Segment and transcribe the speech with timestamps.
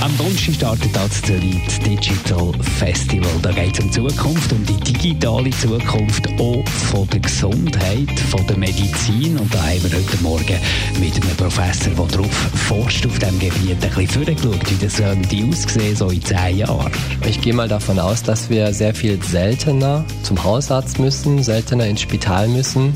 [0.00, 3.30] Am Donnerstag startet das Zürich Digital Festival.
[3.42, 8.56] Da geht es um Zukunft, um die digitale Zukunft auch von der Gesundheit, von der
[8.56, 9.36] Medizin.
[9.36, 10.58] Und da haben wir heute Morgen
[11.00, 12.32] mit einem Professor, der darauf
[12.68, 16.92] forscht auf diesem Gebiet, ein bisschen vorgeschaut, wie das könnte aussehen so in zehn Jahren.
[17.26, 22.02] Ich gehe mal davon aus, dass wir sehr viel seltener zum Hausarzt müssen, seltener ins
[22.02, 22.92] Spital müssen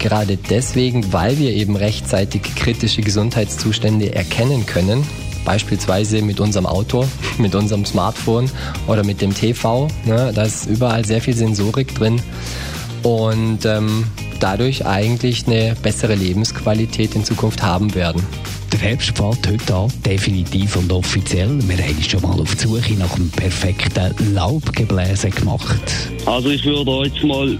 [0.00, 5.02] gerade deswegen, weil wir eben rechtzeitig kritische Gesundheitszustände erkennen können.
[5.44, 7.06] Beispielsweise mit unserem Auto,
[7.38, 8.50] mit unserem Smartphone
[8.86, 9.88] oder mit dem TV.
[10.04, 10.32] Ne?
[10.34, 12.20] Da ist überall sehr viel Sensorik drin
[13.02, 14.04] und ähm,
[14.40, 18.22] dadurch eigentlich eine bessere Lebensqualität in Zukunft haben werden.
[18.72, 21.48] Der Herbst fällt heute an, definitiv und offiziell.
[21.68, 25.80] Wir haben schon mal auf die Suche nach einem perfekten Laubgebläse gemacht.
[26.26, 27.56] Also ich würde jetzt mal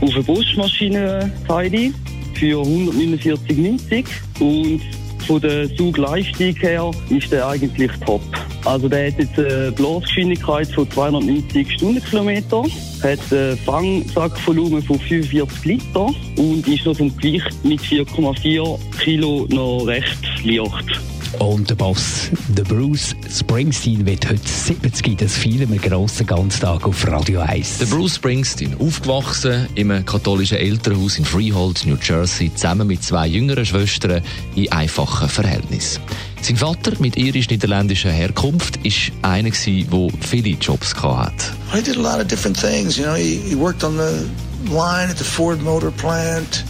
[0.00, 1.92] auf eine Buschmaschine Heidi
[2.34, 4.04] für 149,90
[4.38, 4.80] und
[5.22, 8.22] von der Zugleistung her ist der eigentlich top.
[8.64, 12.62] Also der hat jetzt eine Blasgeschwindigkeit von 290 Stundenkilometer,
[13.02, 19.86] hat ein Fangsackvolumen von 45 Liter und ist noch vom Gewicht mit 4,4 Kilo noch
[19.86, 21.11] recht leicht.
[21.38, 25.16] Und der Boss, der Bruce Springsteen, wird heute 70.
[25.18, 27.78] Das feiern wir grossen Ganztag auf Radio 1.
[27.78, 33.66] Der Bruce Springsteen, aufgewachsen im katholischen Elternhaus in Freehold, New Jersey, zusammen mit zwei jüngeren
[33.66, 34.22] Schwestern
[34.54, 36.02] in einfachen Verhältnissen.
[36.42, 41.32] Sein Vater mit irisch-niederländischer Herkunft ist einer, der viele Jobs hatte.
[41.72, 42.96] He did a lot of different things.
[42.96, 44.26] You know, he, he worked on the
[44.70, 46.64] line at the Ford Motor Plant.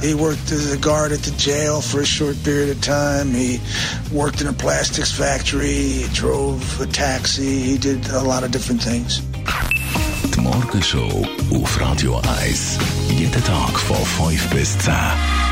[0.00, 3.30] He worked as a guard at the jail for a short period of time.
[3.30, 3.60] He
[4.12, 5.72] worked in a plastics factory.
[5.72, 7.60] He drove a taxi.
[7.60, 9.20] He did a lot of different things.
[10.30, 12.78] Die Morgenshow auf Radio 1.
[13.10, 15.51] Jeden Tag von 5 bis 10.